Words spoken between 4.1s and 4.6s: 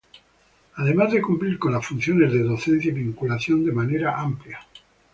amplia.